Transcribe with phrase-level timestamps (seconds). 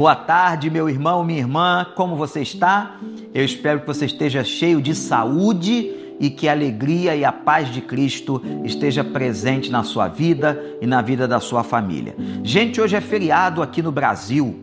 [0.00, 2.96] Boa tarde, meu irmão, minha irmã, como você está?
[3.34, 7.68] Eu espero que você esteja cheio de saúde e que a alegria e a paz
[7.68, 12.16] de Cristo esteja presente na sua vida e na vida da sua família.
[12.42, 14.60] Gente, hoje é feriado aqui no Brasil.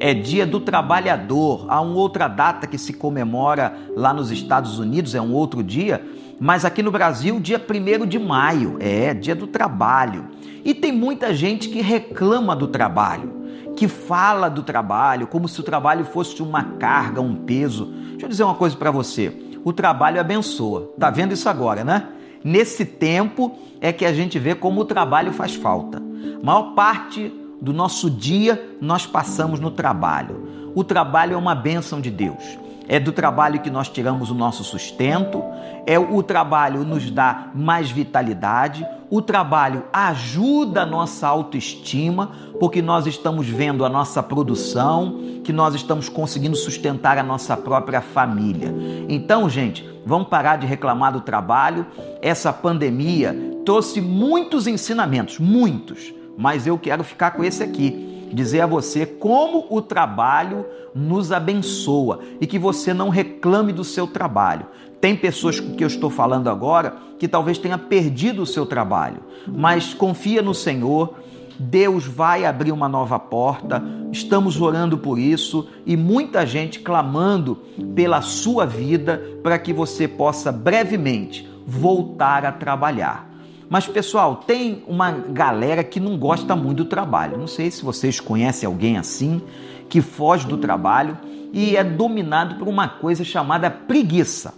[0.00, 1.66] É dia do trabalhador.
[1.68, 6.04] Há uma outra data que se comemora lá nos Estados Unidos, é um outro dia,
[6.40, 10.30] mas aqui no Brasil, dia 1 de maio, é dia do trabalho.
[10.64, 13.38] E tem muita gente que reclama do trabalho
[13.80, 17.86] que fala do trabalho como se o trabalho fosse uma carga, um peso.
[18.10, 19.34] Deixa eu dizer uma coisa para você:
[19.64, 20.92] o trabalho abençoa.
[21.00, 22.08] Tá vendo isso agora, né?
[22.44, 25.96] Nesse tempo é que a gente vê como o trabalho faz falta.
[25.96, 30.72] A maior parte do nosso dia nós passamos no trabalho.
[30.74, 32.58] O trabalho é uma bênção de Deus.
[32.92, 35.44] É do trabalho que nós tiramos o nosso sustento,
[35.86, 43.06] é o trabalho nos dá mais vitalidade, o trabalho ajuda a nossa autoestima, porque nós
[43.06, 48.74] estamos vendo a nossa produção, que nós estamos conseguindo sustentar a nossa própria família.
[49.08, 51.86] Então, gente, vamos parar de reclamar do trabalho.
[52.20, 58.66] Essa pandemia trouxe muitos ensinamentos, muitos, mas eu quero ficar com esse aqui dizer a
[58.66, 64.66] você como o trabalho nos abençoa e que você não reclame do seu trabalho.
[65.00, 69.22] Tem pessoas com que eu estou falando agora que talvez tenha perdido o seu trabalho,
[69.46, 71.14] mas confia no Senhor.
[71.58, 77.58] Deus vai abrir uma nova porta, estamos orando por isso e muita gente clamando
[77.94, 83.29] pela sua vida para que você possa brevemente voltar a trabalhar.
[83.70, 87.38] Mas, pessoal, tem uma galera que não gosta muito do trabalho.
[87.38, 89.40] Não sei se vocês conhecem alguém assim,
[89.88, 91.16] que foge do trabalho
[91.52, 94.52] e é dominado por uma coisa chamada preguiça.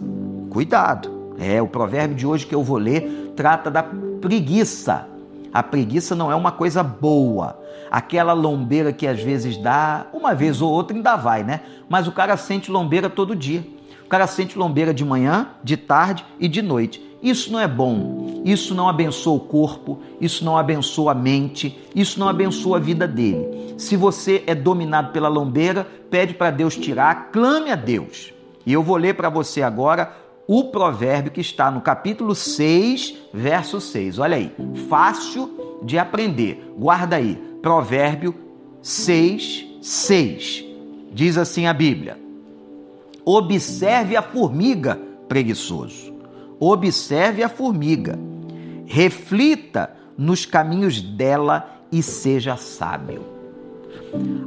[0.49, 1.35] Cuidado!
[1.37, 5.07] É, o provérbio de hoje que eu vou ler trata da preguiça.
[5.53, 7.61] A preguiça não é uma coisa boa.
[7.91, 11.61] Aquela lombeira que às vezes dá, uma vez ou outra ainda vai, né?
[11.87, 13.63] Mas o cara sente lombeira todo dia.
[14.13, 17.03] Cara sente lombeira de manhã, de tarde e de noite.
[17.19, 22.19] Isso não é bom, isso não abençoa o corpo, isso não abençoa a mente, isso
[22.19, 23.73] não abençoa a vida dele.
[23.75, 28.31] Se você é dominado pela lombeira, pede para Deus tirar, clame a Deus.
[28.67, 33.81] E eu vou ler para você agora o provérbio que está no capítulo 6, verso
[33.81, 34.19] 6.
[34.19, 34.53] Olha aí,
[34.87, 36.71] fácil de aprender.
[36.77, 38.35] Guarda aí, provérbio
[38.79, 40.65] 6, 6.
[41.11, 42.21] Diz assim a Bíblia:
[43.25, 46.13] Observe a formiga, preguiçoso
[46.71, 48.17] observe a formiga,
[48.85, 53.23] reflita nos caminhos dela e seja sábio.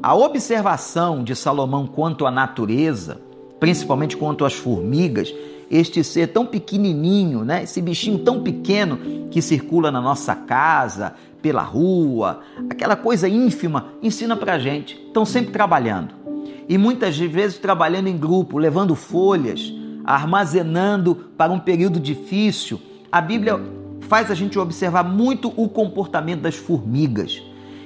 [0.02, 3.20] A observação de Salomão quanto à natureza,
[3.58, 5.34] principalmente quanto às formigas,
[5.70, 7.64] este ser tão pequenininho, né?
[7.64, 14.36] Esse bichinho tão pequeno que circula na nossa casa, pela rua, aquela coisa ínfima, ensina
[14.36, 14.96] pra gente.
[15.08, 16.25] Estão sempre trabalhando.
[16.68, 19.72] E muitas vezes trabalhando em grupo, levando folhas,
[20.04, 22.80] armazenando para um período difícil.
[23.10, 23.60] A Bíblia
[24.00, 27.42] faz a gente observar muito o comportamento das formigas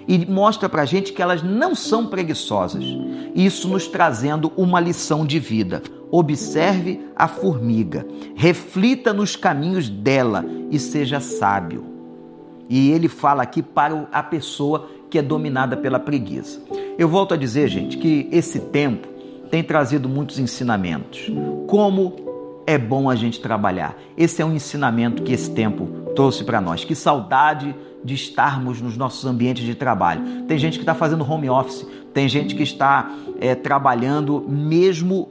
[0.06, 2.84] e mostra para a gente que elas não são preguiçosas.
[3.34, 5.82] Isso nos trazendo uma lição de vida.
[6.10, 8.04] Observe a formiga,
[8.34, 11.84] reflita nos caminhos dela e seja sábio.
[12.68, 16.60] E ele fala aqui para a pessoa que é dominada pela preguiça.
[16.98, 19.08] Eu volto a dizer, gente, que esse tempo
[19.50, 21.30] tem trazido muitos ensinamentos.
[21.66, 23.96] Como é bom a gente trabalhar.
[24.16, 26.84] Esse é um ensinamento que esse tempo trouxe para nós.
[26.84, 27.74] Que saudade
[28.04, 30.44] de estarmos nos nossos ambientes de trabalho.
[30.46, 35.28] Tem gente que está fazendo home office, tem gente que está é, trabalhando mesmo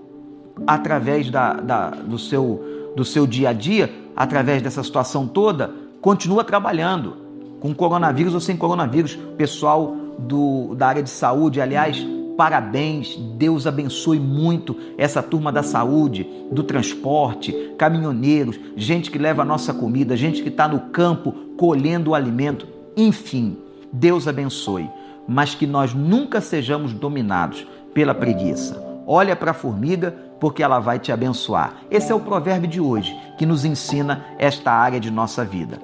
[0.68, 6.44] através da, da, do, seu, do seu dia a dia, através dessa situação toda, continua
[6.44, 7.18] trabalhando,
[7.60, 9.16] com coronavírus ou sem coronavírus.
[9.38, 9.96] Pessoal
[10.28, 12.06] do, da área de saúde, aliás,
[12.40, 19.46] Parabéns, Deus abençoe muito essa turma da saúde, do transporte, caminhoneiros, gente que leva a
[19.46, 23.58] nossa comida, gente que está no campo colhendo o alimento, enfim,
[23.92, 24.90] Deus abençoe,
[25.28, 28.82] mas que nós nunca sejamos dominados pela preguiça.
[29.06, 31.74] Olha para a formiga, porque ela vai te abençoar.
[31.92, 35.78] Esse é o provérbio de hoje que nos ensina esta área de nossa vida.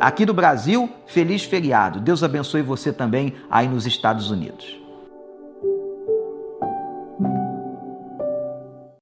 [0.00, 2.00] Aqui do Brasil, feliz feriado.
[2.00, 4.80] Deus abençoe você também aí nos Estados Unidos.